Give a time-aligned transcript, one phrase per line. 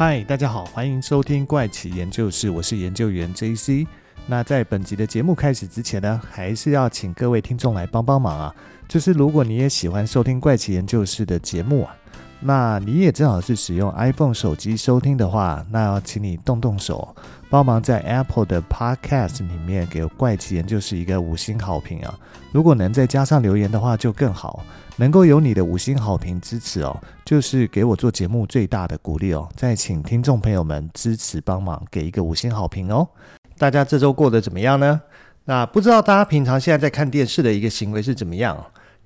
[0.00, 3.86] 嗨，大家好，欢迎收听怪奇研究室，我是研究员 JC。
[4.26, 8.54] 那在本集的节目开始之前呢，还是要请各位听众来帮帮忙啊！
[8.88, 11.94] 就是如果你也喜欢收听怪奇研究室的节目啊，
[12.40, 17.14] 那你也正好是使用 iPhone 手机收听的话，那要请你动动手，
[17.50, 22.16] 帮忙在 Apple 的 Podcast 里面给怪奇研究室一个五星好评啊！
[22.52, 24.64] 如果能再加上留言的话，就更好。
[24.96, 29.48] 能够有你的五星好评支持哦，就是给我做节目最大的鼓励哦。
[29.56, 33.08] 再请听众朋友们支持帮忙，给一个五星好评哦。
[33.58, 35.00] 大家这周过得怎么样呢？
[35.46, 38.64] 那不知道大家平常现在在看电视的一个行为是怎么样？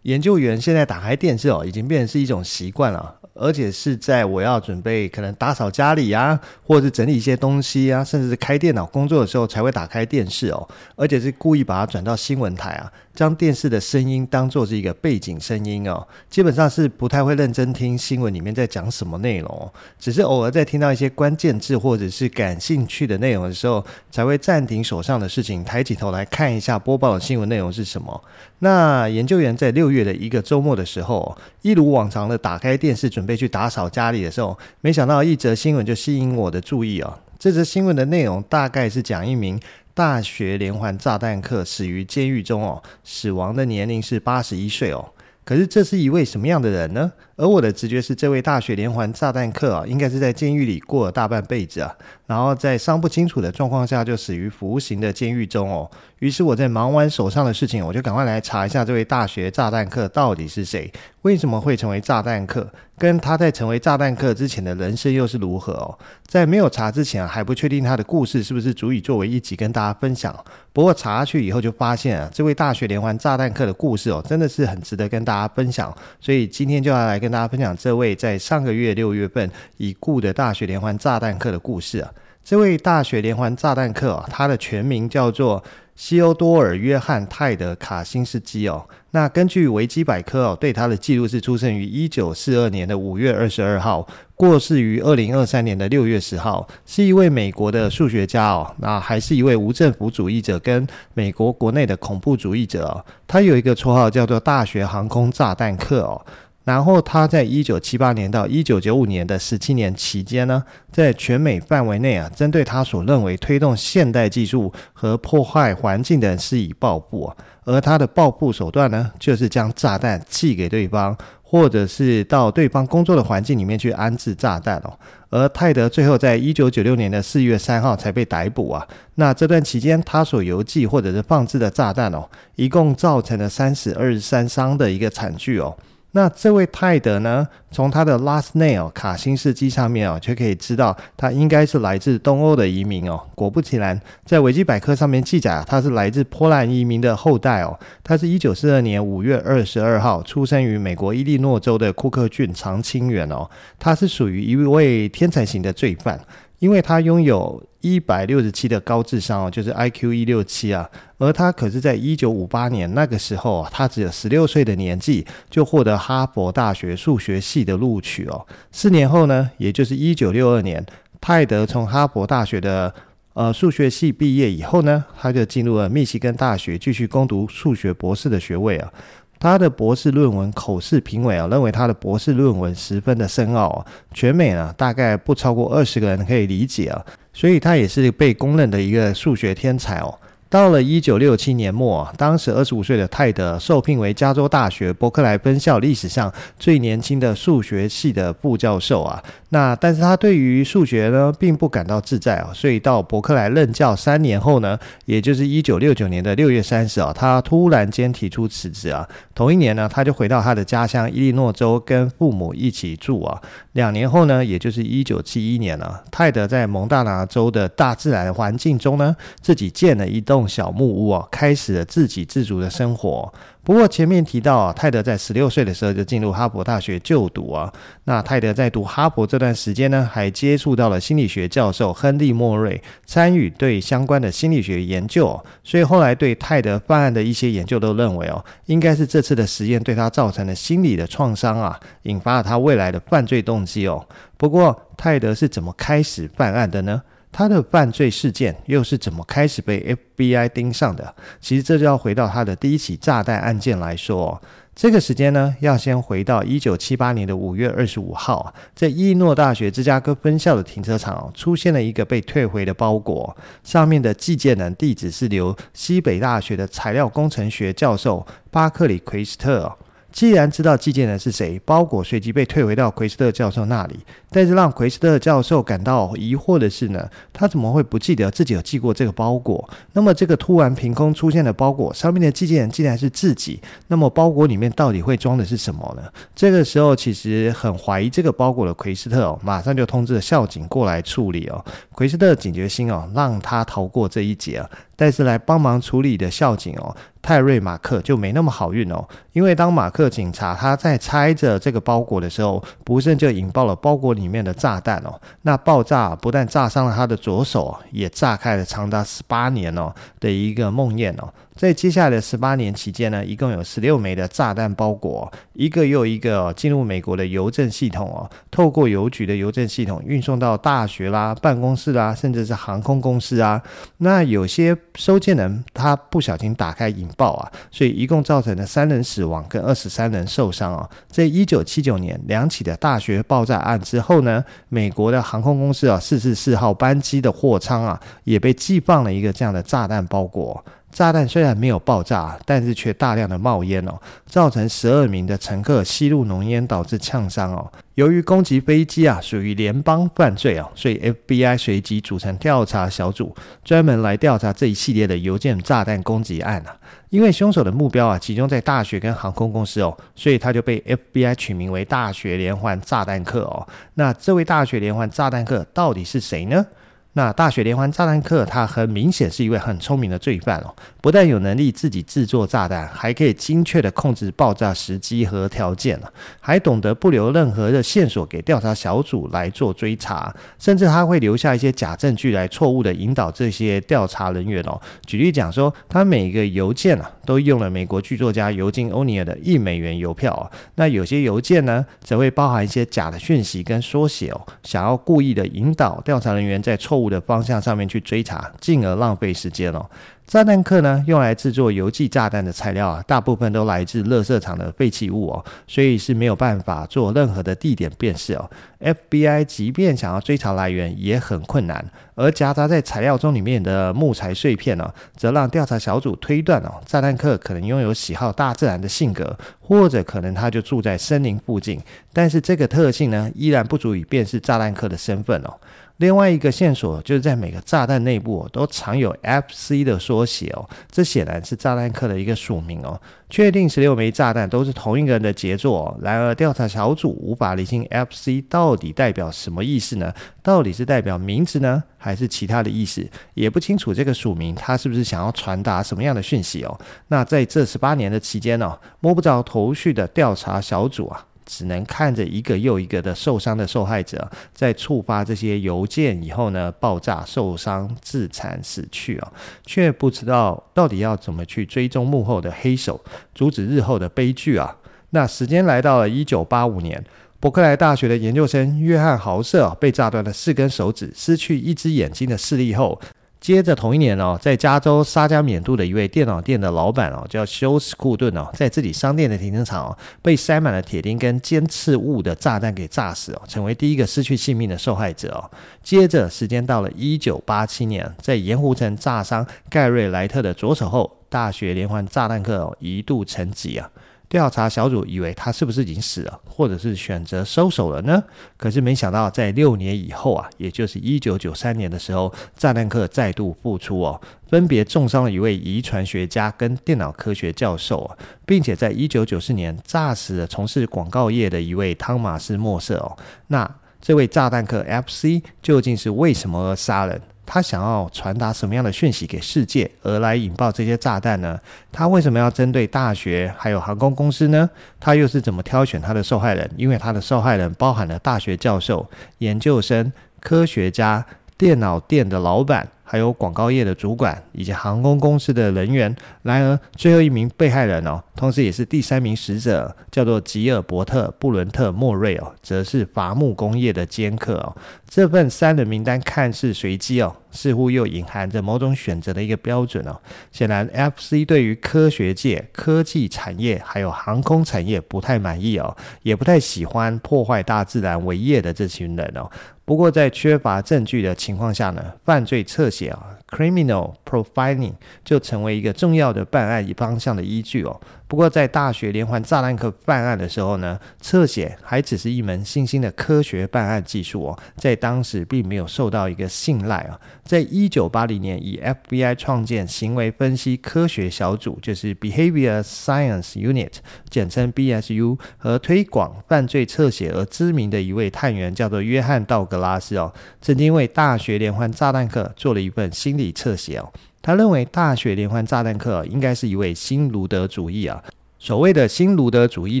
[0.02, 3.16] 研究员现在打开电视哦，已经变成是一种习惯了。
[3.40, 10.68] 而且是在我要准备可能打扫家里啊，或者是整理一些东西啊，甚至是开电脑工作的时候才会打开电视哦。
[10.96, 16.06] 而且是故意把它转到新闻台啊，将电视的声音当做是一个背景声音哦。
[16.30, 28.22] 基本上是不太会认真听新闻里面在讲什么内容，只是偶尔在听到一些关键字或者是感兴趣的内容的时候，才会暂停手上的事情，抬起头来看一下播报的新闻内容是什么。
[28.58, 33.38] 那研究员在六月的一个周末的时候，一如往常的打开电视准备。
[33.38, 37.16] 去打扫家里的时候，没想到一则新闻就吸引我的注意哦。
[37.38, 39.60] 这则新闻的内容大概是讲一名
[39.98, 45.12] 大学连环炸弹客死于监狱中哦，死亡的年龄是八十一岁哦。
[45.44, 47.10] 可是这是一位什么样的人呢？
[47.38, 55.88] 而我的直觉是，这位大学连环炸弹客啊，应该是在监狱里过了大半辈子啊，然后在伤不清楚的状况下就死于服刑的监狱中哦。
[56.18, 65.96] 于是我在忙完手上的事情，我就赶快来查一下这位大学炸弹客到底是谁，为什么会成为炸弹客，跟他在成为炸弹客之前的人生又是如何哦。
[66.26, 70.36] 在没有查之前，还不确定他的故事是不是足以作为一集跟大家分享。
[70.72, 75.96] 不过查下去以后就发现啊，这位大学连环炸弹客的故事哦，真的是很值得跟大家分享。
[76.20, 82.10] 所以今天就要来跟跟大家分享这位在上个月六月份已故的大学连环炸弹客的故事啊。
[82.42, 85.62] 这位大学连环炸弹客啊，他的全名叫做
[85.94, 88.82] 西欧多尔·约翰·泰德·卡辛斯基哦。
[89.10, 98.74] 那根据维基百科哦，对他的记录是出生于一九四二年的五月二十二号，过世于二零二三年的六月十号，是一位美国的数学家哦。
[98.78, 103.04] 那还是一位无政府主义者跟美国国内的恐怖主义者哦。
[103.26, 106.24] 他有一个绰号叫做“大学航空炸弹客”哦。
[106.68, 110.62] 然后他在一九七八年到一九九五年的十七年期间呢，
[110.92, 117.34] 在全美范围内啊，针对他所认为推动现代技术和破坏环境的施以报复啊。
[117.64, 124.92] 而他的报复手段呢，就是将炸弹寄给对方，或者是到对方工作的环境里面去安置炸弹哦。
[125.30, 128.86] 而泰德最后在一九九六年的四月三号才被逮捕啊。
[129.14, 135.74] 那这段期间，他所邮寄或者是放置的炸弹哦，一共造成了三死二十三伤的一个惨剧哦。
[136.12, 143.20] 那这位泰德呢，从他的 last name 卡辛斯基上面哦，就可以知道他应该是来自东欧的移民哦。
[143.34, 147.78] 果不其然，在维基百科上面记载，他是来自波兰移民的后代哦。
[148.02, 153.48] 他是一九四二年五月二十二号出生于美国伊利诺州的库克郡长青园哦。
[153.78, 156.18] 他是属于一位天才型的罪犯。
[156.58, 160.88] 因为他拥有一百六十七的高智商哦，就是 IQ 一六七啊，
[161.18, 168.44] 而他可是在一九五八年那个时候啊，他只有十六岁的年纪就获得哈佛大学数学系的录取哦。
[168.72, 170.84] 四年后呢，也就是一九六二年，
[171.20, 172.92] 泰德从哈佛大学的
[173.34, 178.92] 呃数学系毕业以后呢，他就进入了密西根大学继续攻读数学博士的学位啊。
[179.40, 190.14] 他的博士论文口试评委啊，认为他的博士论文十分的深奥啊，全美呢大概不超过二十个人可以理解啊，所以他也是被公认的一个数学天才哦。
[190.50, 199.22] 到了一九六七年末，当时二十五岁的泰德受聘为加州大学伯克莱分校历史上最年轻的数学系的副教授啊。
[199.50, 209.08] 那但是他对于数学呢，并不感到自在啊，所以到伯克莱任教三年后呢，也就是一九六九年的六月三十啊，他突然间提出辞职啊。
[209.34, 213.40] 同一年呢，他就回到他的家乡伊利诺州，跟父母一起住啊。
[213.72, 223.32] 两年后呢，也就是一九七一年了，泰德在蒙大拿州的大自然环境中呢，自己建了一栋小木屋啊，开始了自给自足的生活。
[223.68, 227.70] 不过前面提到啊，泰德在十六岁的时候就进入哈佛大学就读啊。
[228.04, 235.38] 那泰德在读哈佛这段时间呢，还接触到了心理学教授亨利·莫瑞，参与对相关的心理学研究。
[235.62, 244.02] 所以后来对泰德犯案的一些研究都认为哦，应该是这次的实验对他造成了心理的创伤啊，引发了他未来的犯罪动机哦。
[244.38, 247.02] 不过泰德是怎么开始犯案的呢？
[247.30, 251.14] 他的犯罪事件又是怎么开始被 FBI 盯上的？
[251.40, 254.40] 其实这就要回到他的第一起炸弹案件来说。
[254.74, 269.76] 这个时间呢，要先回到一九七八年的五月二十五号，在伊诺大学芝加哥分校的停车场出现了一个被退回的包裹，上面的寄件人地址是由西北大学的材料工程学教授巴克里·奎斯特。
[270.10, 274.00] 既然知道寄件人是谁，包裹随即被退回到奎斯特教授那里。
[274.30, 279.68] 但是让奎斯特教授感到疑惑的是呢，他怎么会不记得自己有寄过这个包裹？
[279.92, 286.02] 那么这个突然凭空出现的包裹上面的寄件人竟然是自己，那么包裹里面到底会装的是什么呢？
[286.34, 291.64] 这个时候其实很怀疑这个包裹的奎斯特哦，马上就通知了校警过来处理哦。
[291.94, 294.62] 奎斯特警觉心哦，让他逃过这一劫。
[295.00, 296.94] 但是来帮忙处理的校警哦，
[297.28, 305.20] 泰瑞马克就没那么好运哦，因为当马克警察他在拆着这个包裹的时候，不慎就引爆了包裹里面的炸弹哦。
[305.42, 311.30] 那爆炸不但炸伤了他的左手，也炸开了长达十八年哦的一个梦魇哦。
[311.54, 323.60] 在接下来的十八年期间呢，一共有十六枚的炸弹包裹，一个又一个进入美国的邮政系统哦，透过邮局的邮政系统运送到大学啦、办公室啦，甚至是航空公司啊。
[323.96, 330.88] 那有些收件人他不小心打开引爆啊，所以一共造成了三人死亡跟二十三人受伤啊。
[331.10, 340.64] 在一九七九年两起的大学爆炸案之后呢，美国的航空公司啊四四四号班机的货舱啊也被寄放了一个这样的炸弹包裹。
[340.90, 347.70] 炸弹虽然没有爆炸，但是却大量的冒烟哦，造成十二名的乘客吸入浓烟，导致呛伤哦。
[347.94, 356.76] 由于攻击飞机啊属于联邦犯罪哦，所以 FBI 随即组成调查小组，专门来调查这一系列的邮件炸弹攻击案啊。
[357.10, 360.80] 因为凶手的目标啊集中在大学跟航空公司哦，所以他就被
[361.12, 363.66] FBI 取名为“大学连环炸弹客”哦。
[363.94, 366.66] 那这位大学连环炸弹客到底是谁呢？
[367.14, 375.98] 那大学连环炸弹客，他很明显是一位很聪明的罪犯哦，不但有能力自己制作炸弹，还可以精确的控制爆炸时机和条件，
[376.38, 384.80] 还懂得不留任何的线索给调查小组来做追查，甚至他会留下一些假证据来错误的引导这些调查人员哦。
[385.04, 390.46] 举例讲说，他每一个邮件啊，都用了美国剧作家尤金·欧尼尔的一美元邮票哦。
[390.76, 399.88] 那有些邮件呢，则会包含一些假的讯息跟缩写哦，想要故意的引导调查人员在错物的方向上面去追查，进而浪费时间哦。
[400.28, 408.50] 炸弹客呢，用来制作邮寄炸弹的材料啊，大部分都来自垃圾场的废弃物哦，所以是没有办法做任何的地点辨识哦。
[408.78, 411.82] FBI 即便想要追查来源也很困难，
[412.14, 421.80] 而夹杂在材料中里面的木材碎片呢，则让调查小组推断哦，炸弹客可能拥有喜好大自然的性格，或者可能他就住在森林附近。
[422.12, 425.54] 但是这个特性呢，依然不足以辨识炸弹客的身份哦。
[425.96, 433.00] 另外一个线索就是在每个炸弹内部哦，都藏有 FC 的缩写哦，这显然是炸弹客的一个署名哦。
[433.30, 440.12] 确定十六枚炸弹都是同一个人的杰作哦，然而调查小组无法厘清 FC 到底代表什么意思呢？
[440.42, 443.08] 到底是代表名字呢，还是其他的意思？
[443.34, 446.80] 也不清楚这个署名他是不是想要传达什么样的讯息哦。
[447.08, 451.24] 那在这十八年的期间呢，摸不着头绪的调查小组啊。
[451.48, 459.32] 只能看着一个又一个的受伤的受害者，在触发这些邮件以后呢，爆炸、受伤、自残、死去啊，
[459.64, 463.02] 却不知道到底要怎么去追踪幕后的黑手，
[463.34, 464.76] 阻止日后的悲剧啊。
[465.10, 467.02] 那时间来到了一九八五年，
[467.40, 473.00] 伯克莱大学的研究生约翰豪瑟被炸断了四根手指，失去一只眼睛的视力后。
[473.40, 485.50] 接着同一年哦，在加州沙加缅度的一位电脑店的老板哦，叫休斯库顿哦，在自己商店的停车场哦，被塞满了铁钉跟尖刺物的炸弹给炸死哦，成为第一个失去性命的受害者哦。
[485.82, 493.88] 接着时间到了一九八七年，在盐湖城炸伤盖瑞莱特的左手后，大学连环炸弹客哦一度沉寂啊。
[494.28, 498.22] 调查小组以为他是不是已经死了，或者是选择收手了呢？
[498.56, 513.16] 可是没想到，在六年以后啊，也就是一九九三年的时候，炸弹客再度复出哦，分别重伤了一位遗传学家跟电脑科学教授啊，并且在一九九四年炸死了从事广告业的一位汤马斯·莫瑟哦。
[513.46, 513.68] 那
[514.00, 517.20] 这位炸弹客 FC 究竟是为什么而杀人？
[517.50, 521.58] 他想要传达什么样的讯息给世界，而来引爆这些炸弹呢？
[521.90, 524.68] 他为什么要针对大学还有航空公司呢？
[525.00, 526.70] 他又是怎么挑选他的受害人？
[526.76, 531.24] 因为他的受害人包含了大学教授、研究生、科学家、
[531.56, 532.86] 电脑店的老板。
[533.10, 536.14] 还有广告业的主管以及航空公司的人员。
[536.42, 544.76] 然而，最后一名被害人哦，同时也是第三名死者，叫做吉尔伯特·布伦特·莫瑞哦，则是伐木工业的尖客哦。
[545.08, 550.20] 这份三人名单看似随机哦，似乎又隐含着某种选择的一个标准哦。
[550.52, 559.50] 显然，FC 对于科学界、科技产业还有航空产业不太满意哦，也不太喜欢破坏大自然为业的这群人哦。
[559.88, 563.38] 不过，在缺乏证据的情况下呢，犯罪侧写啊。
[563.48, 564.92] Criminal profiling
[565.24, 568.00] 就成为一个重要的办案以方向的依据哦。
[568.26, 577.18] 不过，在大学连环炸弹客办案的时候呢，侧写还只是一门新兴的科学办案技术哦，在当时并没有受到一个信赖啊。
[577.42, 578.78] 在一九八零年，以
[579.08, 583.94] FBI 创建行为分析科学小组，就是 Behavior Science Unit，
[584.28, 594.12] 简称 BSU，和推广犯罪侧写而知名的一位探员叫做约翰道格拉斯哦，曾经为大学连环炸弹客做了一份新理侧写哦。
[594.42, 598.22] 他认为大学连环炸弹客应该是一位新卢德主义啊。
[598.60, 600.00] 所谓的新卢德主义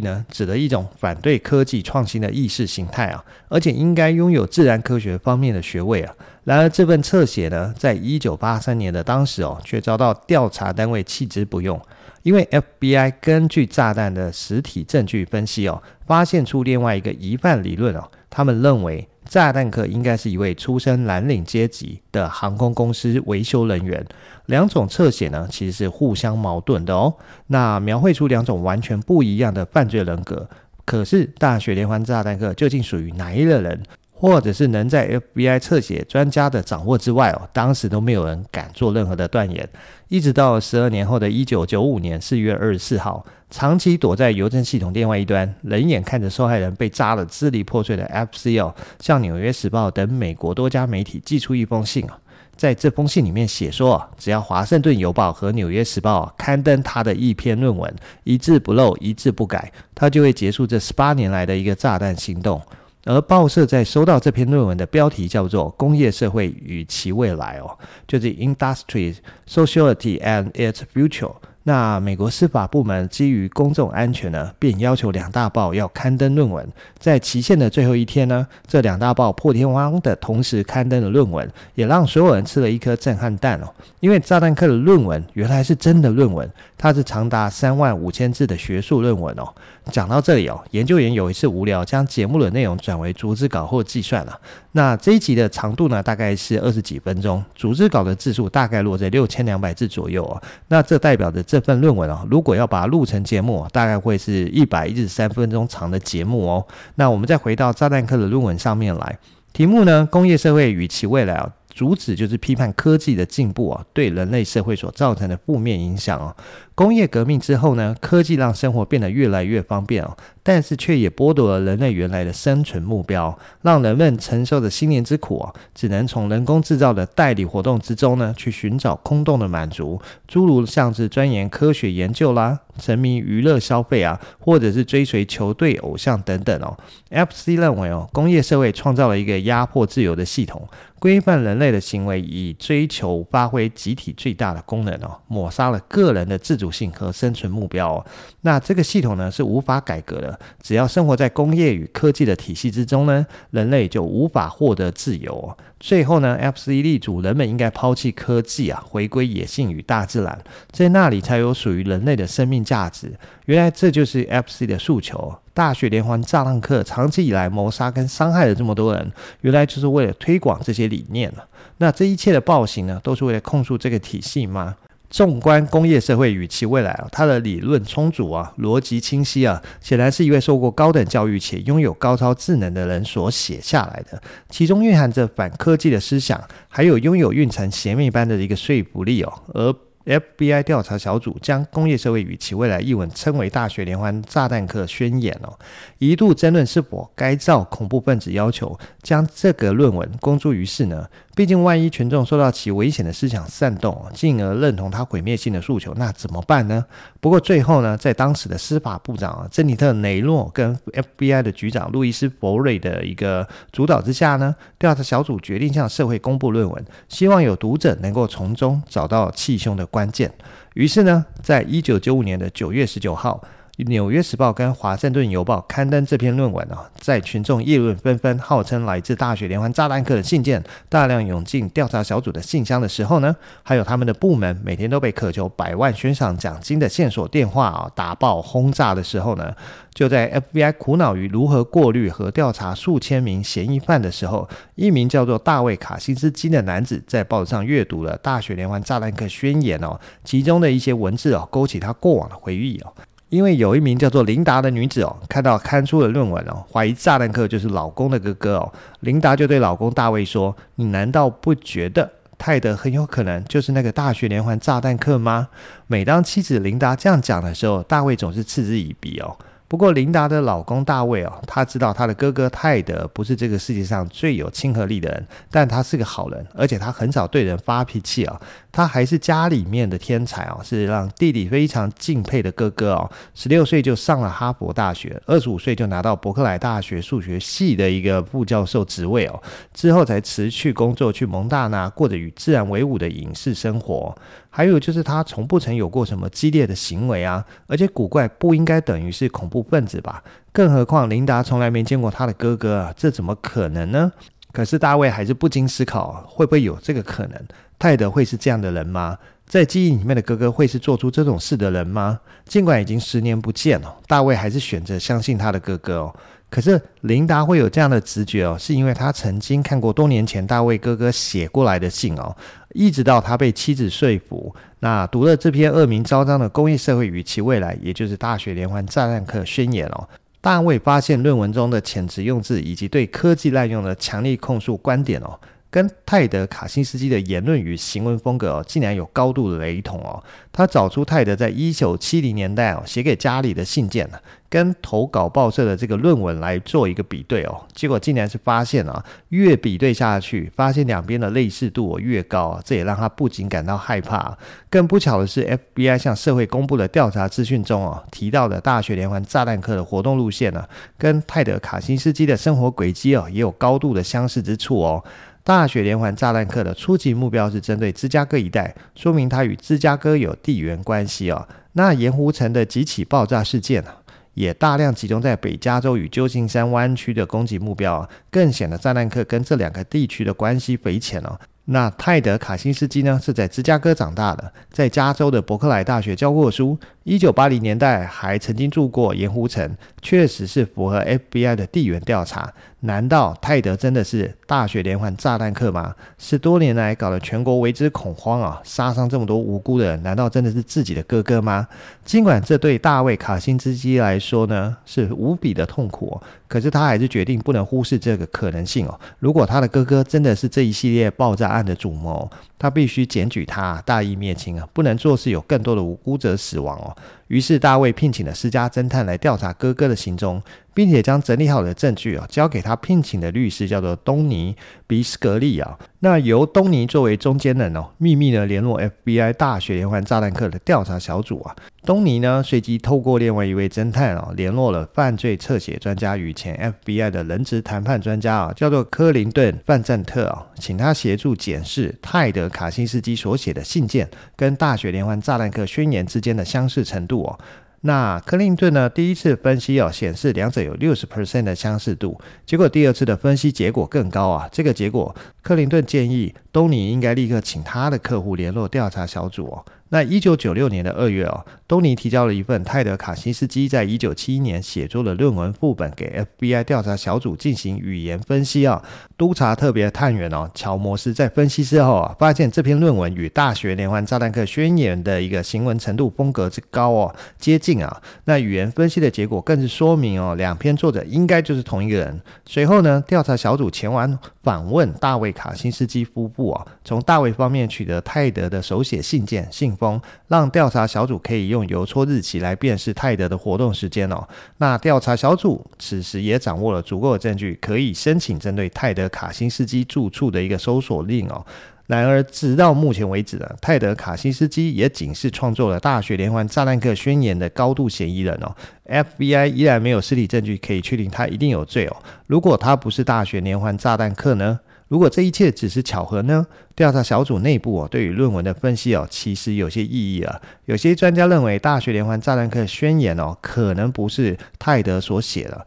[0.00, 6.12] 呢，指的一种反对科技创新的意识形态啊，而且应该拥有自然科学方面的学位啊。
[6.42, 11.80] 然而这份侧写呢，在一九八三年的当时哦，却遭到调查单位弃之不用，
[12.24, 19.06] 因为 FBI 根据炸弹的实体证据分析哦，发现出另外一个疑犯理论哦，他们认为。
[19.28, 24.04] 炸弹客应该是一位出身蓝领阶级的航空公司维修人员。
[24.46, 27.14] 两种侧写呢，其实是互相矛盾的哦。
[27.48, 30.48] 那描绘出两种完全不一样的犯罪人格。
[30.86, 33.82] 可是，大学连环炸弹客究竟属于哪一类人？
[34.20, 39.68] 或者是能在 FBI 侧写专家的掌握之外哦，当时都没有人敢做任何的断言。
[40.08, 52.18] 一直到十二年后的一九九五年四月二十四号，长期躲在邮政系统另外一端，冷眼看着受害人被炸得支离破碎的 FCL，向《纽约时报》等美国多家媒体寄出一封信啊，
[52.54, 57.92] 在这封信里面写说，只要《华盛顿邮报》和《纽约时报》刊登他的一篇论文，
[58.24, 62.60] 一字不漏，一字不改，他就会结束这十八年来的一个炸弹行动。
[63.04, 69.16] 而报社在收到这篇论文的标题叫做《工业社会与其未来》哦，就是 Industry
[69.48, 71.32] Sociality and its Future。
[71.68, 76.66] 那美国司法部门基于公众安全呢，便要求两大报要刊登论文。
[76.98, 83.68] 在期限的最后一天呢，这两大报破天荒的同时刊登了论文，也让所有人吃了一颗震撼弹哦。
[84.00, 89.46] 因为炸弹客的论文原来是真的论文，它是长达三万五千字的学术论文哦。
[89.92, 94.40] 讲到这里哦，研究员有一次无聊，将节目的内容转为逐字稿后计算了。
[94.78, 100.40] 那这一集的长度呢，大概是二十几分钟，组织稿的字数大概落在六千两百字左右哦。
[100.68, 106.64] 那这代表着这份论文哦，如果要把它录成节目，大概会是一百一十三分钟长的节目哦。
[106.94, 109.18] 那我们再回到炸弹客的论文上面来，
[109.52, 111.50] 题目呢，工业社会与其未来啊。
[111.74, 116.34] 主旨就是批判科技的进步啊，对人类社会所造成的负面影响啊。
[116.78, 132.60] 工业革命之后呢，科技让生活变得越来越方便哦，但是却也剥夺了人类原来的生存目标，让人们承受着心灵之苦啊，只能从人工制造的代理活动之中呢，去寻找空洞的满足，诸如像是钻研科学研究啦。
[132.80, 136.78] 沉迷娱乐消费啊，或者是追随球队偶像等等哦。
[137.10, 140.62] FC 认为哦，工业社会创造了一个压迫自由的系统，
[141.00, 148.04] 规范人类的行为，以追求发挥集体最大的功能哦，抹杀了个人的自主性和生存目标。
[148.42, 155.56] 那这个系统呢，是无法改革的，只要生活在工业与科技的体系之中呢，人类就无法获得自由。
[155.80, 160.36] 最后呢，FC 力主人们应该抛弃科技啊，回归野性与大自然，
[160.72, 163.12] 在那里才有属于人类的生命价值。
[163.44, 165.32] 原来这就是 FC 的诉求。
[165.54, 171.32] 大学连环炸弹客长期以来谋杀跟伤害了这么多人，原来就是为了推广这些理念。
[171.78, 174.76] 那这一切的暴行呢，都是为了控诉这个体系吗？
[175.10, 184.20] 纵观工业社会与其未来啊，它的理论充足啊，逻辑清晰啊，显然是一位受过高等教育且拥有高超智能的人所写下来的。
[184.50, 189.32] 其中蕴含着反科技的思想，还有拥有蕴藏邪魅般的一个说服力哦。
[189.54, 189.74] 而
[190.08, 195.58] FBI 调查小组将《工业社会与其未来》一文称为“大学连环炸弹客宣言”哦，
[195.98, 201.06] 一度争论是否该照恐怖分子要求将这个论文公诸于世呢？
[201.36, 206.84] 毕竟，万一群众受到其危险的思想煽动，进而认同他毁灭性的诉求，那怎么办呢？
[207.20, 220.32] 不过最后呢，在当时的司法部长，珍妮特·雷诺跟 FBI 的局长路易斯·博瑞的一个主导之下呢，调查小组决定向社会公布论文，希望有读者能够从中找到气胸的关键。
[220.74, 223.42] 于是呢，在一九九五年的九月十九号，
[223.84, 239.54] 《纽约时报》跟《华盛顿邮报》刊登这篇论文啊，在群众议论纷纷，号称来自大学连环炸弹客的信件大量涌进调查小组的信箱的时候呢，还有他们的部门每天都被渴求百万悬赏奖金的线索电话啊打爆轰炸的时候呢，
[239.94, 252.92] 就在 FBI 苦恼于如何过滤和调查数千名嫌疑犯的时候，一名叫做大卫·卡辛斯基的男子在报纸上阅读了《大学连环炸弹客宣言》哦，其中的一些文字哦，勾起他过往的回忆哦。
[253.28, 258.72] 因为有一名叫做琳达的女子哦，看到刊出的论文哦，怀疑炸弹客就是老公的哥哥哦。
[259.00, 265.48] 琳达就对老公大卫说：“你难道不觉得泰德很有可能就是那个大学连环炸弹客吗？”
[265.86, 269.36] 每当妻子琳达这样讲的时候，大卫总是嗤之以鼻哦。
[269.68, 278.40] 不过，琳达的老公大卫哦，他知道他的哥哥泰德不是这个世界上最有亲和力的人，但他是个好人，而且他很少对人发脾气啊。
[278.72, 283.10] 他还是家里面的天才哦，是让弟弟非常敬佩的哥哥哦。
[283.34, 289.42] 十六岁就上了哈佛大学，二十五岁就拿到伯克莱大学数学系的一个副教授职位哦，
[289.74, 294.16] 之后才辞去工作去蒙大拿，过着与自然为伍的隐士生活。
[294.50, 300.22] 还有就是他从不曾有过什么激烈的行为啊，而且古怪不应该等于是恐怖分子吧？
[300.52, 304.12] 更何况琳达从来没见过他的哥哥啊，这怎么可能呢？
[304.50, 307.40] 可是大卫还是不禁思考，会不会有这个可能？
[307.78, 309.16] 泰德会是这样的人吗？
[309.46, 312.18] 在记忆里面的哥哥会是做出这种事的人吗？
[312.46, 316.16] 尽管已经十年不见了，大卫还是选择相信他的哥哥哦。
[316.50, 322.34] 可是琳达会有这样的直觉哦，是因为他曾经看过多年前大卫哥哥写过来的信哦，
[322.74, 330.08] 一直到他被妻子说服，那读了这篇恶名昭彰的《工业社会与其未来》，也就是《大学连环炸弹客宣言》哦，
[330.40, 335.38] 大卫发现论文中的遣词用字以及对科技滥用的强力控诉观点哦。
[335.70, 340.22] 跟泰德·卡辛斯基的言论与行文风格哦，竟然有高度的雷同哦。
[340.50, 347.64] 他找出泰德在一九七零年代哦写给家里的信件呢，跟投稿报社的这个论文来做一个比对哦。
[347.74, 352.62] 结果竟然是发现啊，越比对下去，发现两边的类似度越高啊。
[352.64, 354.36] 这也让他不禁感到害怕。
[354.70, 355.46] 更不巧的是
[355.76, 365.04] ，FBI 向社会公布的调查资讯中哦，提到的大学连环炸弹客的活动路线呢，跟泰德·卡辛斯基的生活轨迹哦，也有高度的相似之处哦。
[365.48, 371.48] 大学连环炸弹客的初级目标是针对芝加哥一带，说明他与芝加哥有地缘关系哦。
[371.72, 373.90] 那盐湖城的几起爆炸事件呢，
[374.34, 381.40] 也大量集中在北加州与旧金山湾区的攻击目标，更显得炸弹客跟这两个地区的关系匪浅哦。
[381.70, 386.78] 那泰德·卡辛斯基呢，是在芝加哥长大的，在加州的伯克莱大学教过书。
[387.04, 392.52] 一九八零年代还曾经住过盐湖城，确实是符合 FBI 的地缘调查。
[392.80, 395.94] 难道泰德真的是大学连环炸弹客吗？
[396.16, 401.66] 十多年来搞得全国为之恐慌啊，杀伤这么多无辜的人，难道真的是自己的哥哥吗？
[402.04, 408.98] 尽管这对大卫·卡辛斯基来说呢是无比的痛苦哦，可是他还是决定不能忽视这个可能性哦。
[409.18, 416.96] 如果他的哥哥真的是这一系列爆炸案的主谋，他必须检举他，大义灭亲啊，不能坐视有更多的无辜者死亡哦。
[417.26, 420.40] 于是大卫聘请了私家侦探来调查哥哥的行踪，
[420.78, 424.54] 并且将整理好的证据啊交给他聘请的律师，叫做东尼·
[424.86, 425.76] 比斯格利啊。
[425.98, 431.56] 那由东尼作为中间人哦，秘密的联络 FBI 大学连环炸弹客的调查小组啊。
[431.84, 447.36] 东尼呢，随即透过另外一位侦探啊，联络了犯罪侧写专家与前 FBI 的人质谈判专家啊，叫做科林顿·范赞特啊，请他协助检视泰德·卡辛斯基所写的信件跟大学连环炸弹客宣言之间的相似程度哦。
[447.82, 454.48] 那克林顿呢，第一次分析哦，显示两者有六十 percent 的相似度，结果第二次的分析结果更高啊。
[454.50, 459.64] 这个结果，克林顿建议东尼应该立刻请他的客户联络调查小组哦。
[459.90, 468.82] 那一九九六年的二月哦，东尼提交了一份泰德·卡辛斯基在一九七一年写作的论文副本给 FBI 调查小组进行语言分析啊。
[469.16, 477.67] 督察特别探员哦，乔摩斯在分析之后啊，发现这篇论文与大学连环炸弹客宣言的一个行文程度风格之高哦，接近。
[477.68, 478.02] 近啊。
[478.24, 482.18] 那语言分析的结果更是说明哦，两篇作者应该就是同一个人。
[482.46, 494.26] 随后呢，调查小组前往访问大卫卡辛斯基夫妇啊，从大卫方面取得泰德的手写信件、信封，让调查小组可以用邮戳日期来辨识泰德的活动时间哦。
[494.56, 501.44] 那调查小组此时也掌握了足够的证据，可以申请针对泰德卡辛斯基住处的一个搜索令哦。
[501.88, 508.54] 然而，直到目前为止呢，泰德·卡辛斯基也仅是创作了大学连环炸弹客宣言的高度嫌疑人哦。
[508.86, 511.96] FBI 依然没有实体证据可以确定他一定有罪哦。
[512.26, 514.60] 如果他不是大学连环炸弹客呢？
[514.88, 516.46] 如果这一切只是巧合呢？
[516.76, 520.40] 调查小组内部哦，对于论文的分析哦，其实有些异议啊。
[520.66, 525.66] 有些专家认为，大学连环炸弹客宣言哦，可能不是泰德所写的。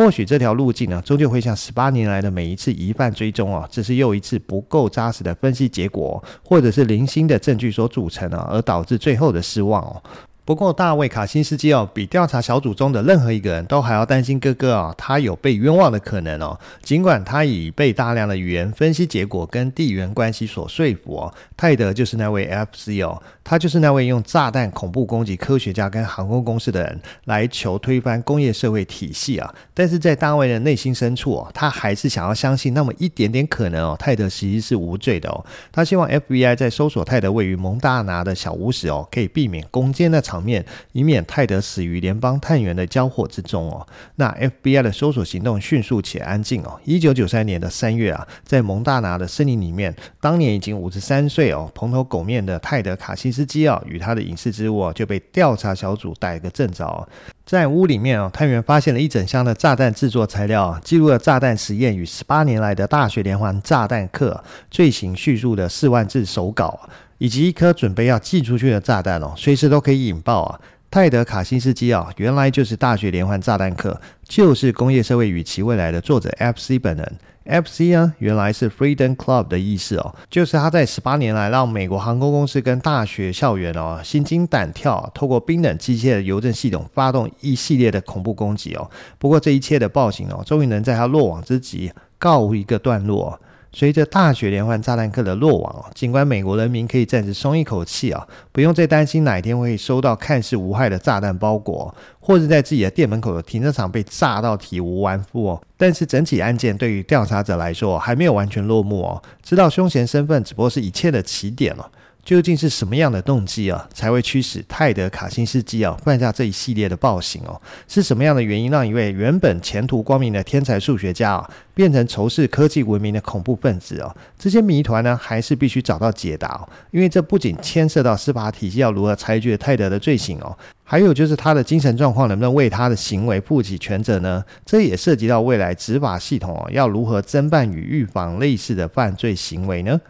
[0.00, 10.02] 或许这条路径呢，终究会像十八年来的每一次疑犯追踪啊，只是又一次不够扎实的分析结果，或者是零星的证据所组成啊，而导致最后的失望哦。
[10.44, 16.58] 不过，大卫·卡辛斯基哦，比调查小组中的任何一个人都还要担心哥哥啊，他有被冤枉的可能哦。
[16.82, 29.54] 尽管他已被大量的语言分析结果跟地缘关系所说服哦，泰德就是那位 FC 哦，他就是那位用炸弹恐怖攻击科学家跟航空公司的人，来求推翻工业社会体系啊。
[29.72, 35.44] 但是在大卫的内心深处哦，他还是想要相信那么一点点可能哦，泰德其实是无罪的哦。
[35.70, 43.84] 他希望 FBI 在搜索泰德位于蒙大拿的小屋时哦，可以避免攻坚的场面，以免泰德死于联邦探员的交火之中哦。
[44.14, 46.80] 那 FBI 的搜索行动迅速且安静哦。
[46.84, 57.08] 一九九三年的三月啊，在蒙大拿的森林里面，当年已经五十三岁哦，蓬头垢面的泰德卡辛斯基啊，与他的隐世之物就被调查小组逮个正着。
[57.44, 66.88] 在屋里面哦，探员发现了一整箱的炸弹制作材料，记录了炸弹实验与十八年来的大学连环炸弹客罪行叙述的四万字手稿。
[67.20, 70.60] 以及一颗准备要寄出去的炸弹哦，随时都可以引爆啊！
[70.90, 77.18] 泰德·卡辛斯基啊，原来就是大学连环炸弹客，就是《工业社会与其未来》的作者 FC 本人。
[77.44, 88.90] FC 呢，原来是 Freedom Club 的意思哦，就是他在十八年来让美国航空公司跟大学校园哦心惊胆跳，透过冰冷机械的邮政系统发动一系列的恐怖攻击哦。
[89.18, 93.38] 不过这一切的暴行哦，终于能在他落网之际告一个段落。
[93.72, 105.62] 随着大雪连环炸弹客的落网哦，尽管美国人民可以暂时松一口气啊，不用再担心哪一天会收到看似无害的炸弹包裹，或者在自己的店门口的停车场被炸到体无完肤哦。
[105.76, 111.90] 但是整起案件对于调查者来说还没有完全落幕哦，知道凶嫌身份只不过是一切的起点了。
[112.24, 117.60] 究竟是什么样的动机啊，才会驱使泰德·卡辛斯基啊犯下这一系列的暴行哦？
[117.88, 124.14] 是什么样的原因让一位原本前途光明的天才数学家啊，变成仇视科技文明的恐怖分子哦？
[124.38, 134.44] 这些谜团呢，还是必须找到解答哦，因为这不仅牵涉到司法体系要如何裁决泰德的罪行哦，还有就是他的精神状况能不能为他的行为负起全责呢？
[134.64, 140.00] 这也涉及到未来执法系统哦，要如何侦办与预防类似的犯罪行为呢？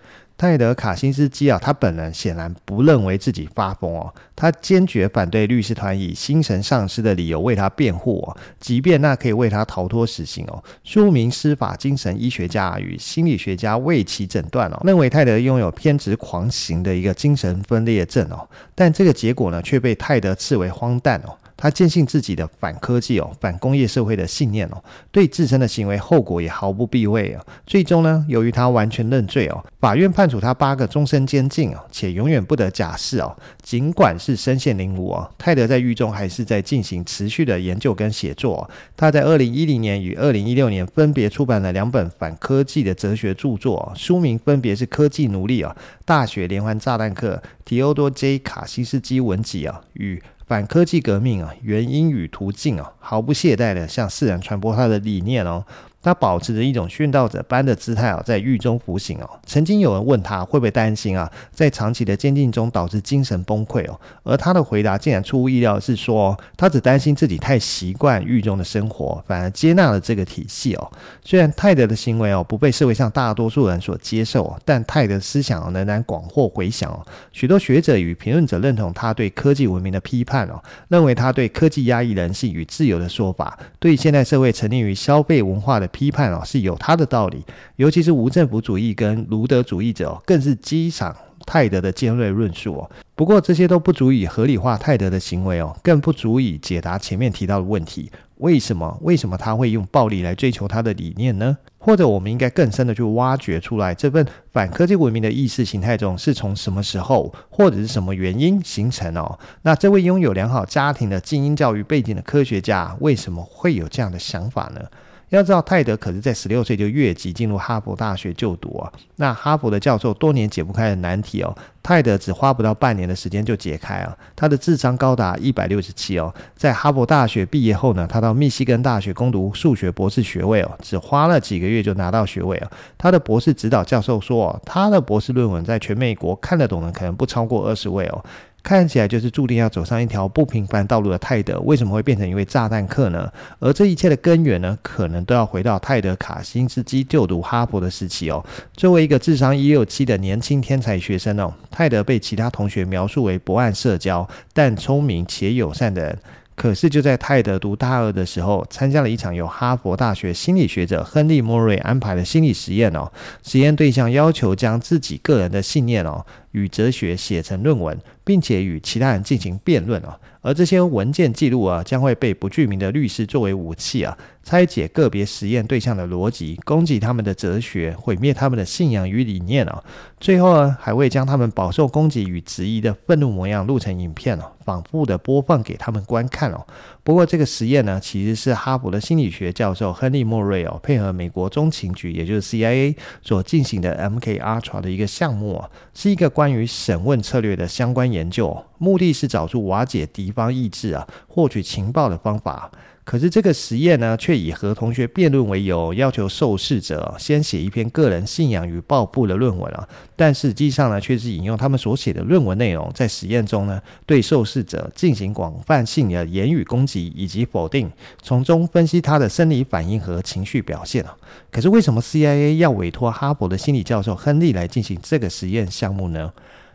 [0.40, 10.64] 泰德·卡辛斯基啊，他本人显然不认为自己发疯哦，他坚决反对律师团以精神丧失的理由为他辩护哦，即便那可以为他逃脱死刑哦。
[10.82, 21.36] 数名司法精神医学家与心理学家为其诊断哦，认为泰德拥有偏执狂行的一个精神分裂症哦，但这个结果呢，却被泰德视为荒诞哦。
[21.60, 27.44] 他坚信自己的反科技哦、反工业社会的信念哦，对自身的行为后果也毫不避讳啊。
[27.66, 33.36] 最终呢，由于他完全认罪哦，法院判处他八个终身监禁哦，且永远不得假释哦。
[33.62, 38.68] 尽管是身陷囹圄哦，泰德在狱中还是在进行持续的研究跟写作。
[38.96, 50.22] 他在二零一零年与二零一六年分别出版了两本反科技的哲学著作，书名分别是《科技奴隶》啊，《大学连环炸弹客》提欧多 J 卡西斯基文集啊与。
[50.50, 55.64] 反科技革命啊，原因与途径啊，毫不懈怠的向世人传播他的理念哦。
[56.02, 59.28] 他保持着一种殉道者般的姿态啊，在狱中服刑哦。
[59.44, 70.90] 曾经有人问他会不会担心啊，在长期的监禁中导致精神崩溃哦，而他的回答竟然出乎意料，是说他只担心自己太习惯狱中的生活，反而接纳了这个体系哦。
[71.22, 77.04] 虽然泰德的行为哦不被社会上大多数人所接受，但泰德思想仍然广获回响哦。
[77.32, 85.89] 许多学者与评论者认同他对科技文明的批判哦，认为他对科技压抑人性与自由的说法，对现代社会沉溺于消费文化的。
[85.92, 87.44] 批判哦是有他的道理，
[87.76, 91.14] 尤其是无政府主义跟卢德主义者哦，更是激赏
[91.46, 92.90] 泰德的尖锐论述哦。
[93.14, 98.98] 不过这些都不足以合理化泰德的行为哦，更不足以解答前面提到的问题：为什么？
[99.02, 101.58] 为什么他会用暴力来追求他的理念呢？
[101.82, 109.38] 或者我们应该更深的去挖掘出来，这份反科技文明的意识形态中是从什么时候或者是什么原因形成哦？
[109.62, 114.80] 那这位拥有良好家庭的精英教育背景的科学家为什么会有这样的想法呢？
[115.30, 118.92] 要知道，泰德可是在十六岁就越级进入哈佛大学就读啊。
[119.16, 124.16] 那哈佛的教授多年解不开的难题哦，泰德只花不到半年的时间就解开啊。
[124.34, 132.70] 他的智商高达一百六十七哦，在哈佛大学毕业后呢，他到密西根大学攻读数学博士学位哦，只花了几个月就拿到学位啊。
[132.98, 138.24] 他的博士指导教授说哦，他的博士论文在全美国看得懂的可能不超过二十位哦。
[138.62, 143.30] 看起来就是注定要走上一条不平凡道路的泰德，为什么会变成一位炸弹客呢？
[143.58, 148.44] 而这一切的根源呢，可能都要回到泰德卡辛斯基就读哈佛的时期哦。
[148.74, 156.18] 作为一个智商一六七的年轻天才学生哦，泰德被其他同学描述为不爱社交但聪明且友善的人。
[156.56, 163.10] 可是就在泰德读大二的时候，参加了一场由哈佛大学心理学者亨利·莫瑞安排的心理实验哦。
[163.42, 170.18] 实验对象要求将自己个人的信念哦与哲学写成论文，并且与其他人进行辩论哦。
[170.42, 179.84] 而这些文件记录啊，将会被不具名的律师作为武器啊，拆解个别实验对象的逻辑，攻击他们的哲学，毁灭他们的信仰与理念啊。
[180.18, 186.66] 最后呢，还会将他们饱受攻击与质疑的愤怒模样录成影片哦，反复的播放给他们观看哦。
[187.02, 198.64] 不过这个实验呢，其实是哈佛的心理学教授亨利·莫瑞哦，配合美国中情局，也就是 CIA 所进行的 MK Ultra 的一个项目啊，是一个关于审问策略的相关研究。
[198.78, 202.70] 目的是找出瓦解敌方意志啊，获取情报的方法。
[203.02, 209.88] 可是这个实验呢，却以和同学辩论为由，要求受试者先写一篇个人信仰与抱负的论文啊。
[210.14, 217.90] 但实际上呢，却是引用他们所写的论文内容，在实验中呢，对受试者进行广泛性的言语攻击以及否定，
[218.22, 221.16] 从中分析他的生理反应和情绪表现啊。
[221.50, 226.32] 可是为什么 CIA 要委托哈佛的心理教授亨利来进行这个实验项目呢？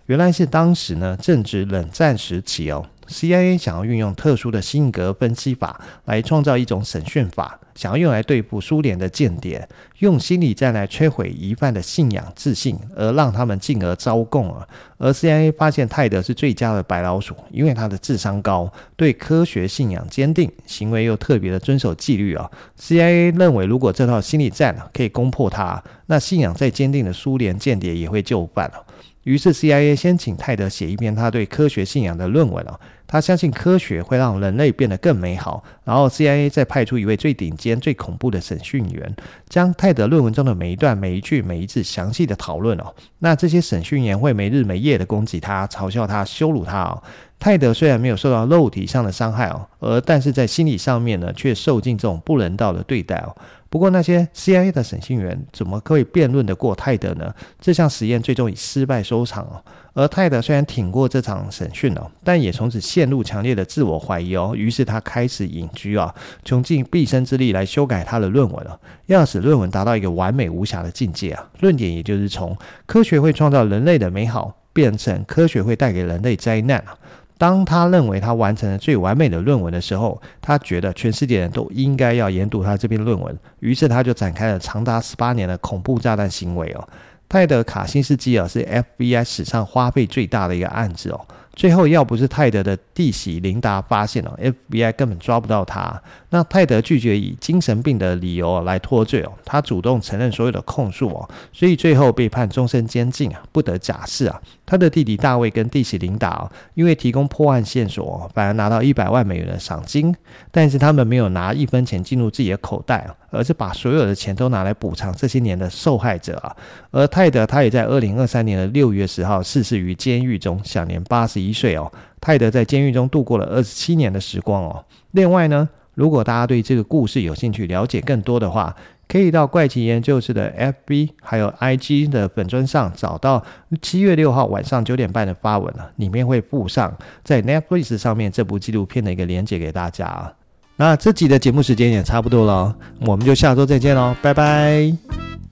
[0.07, 14.67] 原来是当时呢，正值冷战时期哦，CIA 想要运用特殊的辛格分析法来创造一种审讯法，想要用来对付苏联的间谍，用心理战来摧毁疑犯的信仰自信，而让他们进而招供啊。
[14.99, 22.47] 而 CIA 发现泰德是最佳的白老鼠，因为他的智商高，对科学信仰坚定，行为又特别的遵守纪律啊。
[22.79, 28.85] CIA 认为，如果这套心理战可以攻破他，那信仰再坚定的苏联间谍也会就范了。
[29.25, 35.63] 于是 CIA 先请泰德写一篇他对科学信仰的论文哦，他相信科学会让人类变得更美好。
[35.83, 39.15] 然后 CIA 再派出一位最顶尖、最恐怖的审讯员，
[39.49, 42.93] 将泰德论文中的每一段、每一句、每一字详细的讨论哦。
[43.19, 47.01] 那这些审讯员会没日没夜的攻击他、嘲笑他、羞辱他哦。
[47.39, 53.35] 泰德虽然没有受到肉体上的伤害哦，而但是在心理上面呢，却受尽这种不人道的对待哦。
[53.75, 57.35] 不过那些 CIA 的审讯员怎么可以辩论得过泰德呢？
[57.59, 59.61] 这项实验最终以失败收场哦。
[59.93, 64.53] 而泰德虽然挺过这场审讯哦，但也从此陷入强烈的自我怀疑哦。
[64.55, 71.49] 于是他开始隐居啊，穷尽毕生之力来修改他的论文了，要使论文达到一个完美无瑕的境界啊。
[71.59, 76.97] 论点也就是从科学会创造人类的美好，变成科学会带给人类灾难啊。
[77.38, 86.88] 当他认为他完成了最完美的论文的时候，他觉得全世界人都应该要研读他这篇论文，于是他就展开了长达十八年的恐怖炸弹行为哦。
[87.28, 88.63] 泰德卡辛斯基尔，是
[88.98, 91.19] FBI 史上花费最大的一个案子哦。
[91.54, 94.38] 最后，要不是泰德的弟媳琳达发现了
[94.69, 96.02] ，FBI 根本抓不到他。
[96.29, 104.41] 那泰德拒绝以精神病的理由来脱罪哦，他主动承认所有的控诉哦，所以最后被判终身监禁啊，不得假释啊。
[104.65, 110.13] 他的弟弟大卫跟弟媳琳达哦，因为提供破案线索，反而拿到一百万美元的赏金，
[110.51, 116.55] 但是他们没有拿一分钱进入自己的口袋啊，而是把所有的钱都拿来补偿这些年的受害者啊。
[116.91, 121.91] 而泰德他也在二零二三年的六月十号逝世于监狱中，享年八十一岁哦。
[122.19, 124.83] 泰德在监狱中度过了二十七年的时光哦。
[125.11, 128.75] 另外呢，如果大家对这个故事有兴趣，了解更多的话，
[129.08, 130.53] 可以到怪奇研究室的
[130.88, 133.43] FB 还有 IG 的粉专上找到
[133.81, 140.34] 七月六号晚上九点半的发文了，里面会附上在 Netflix 上面这部纪录片的一个连接给大家啊。
[140.77, 145.44] 那这集的节目时间也差不多了，我们就下周再见喽，拜拜。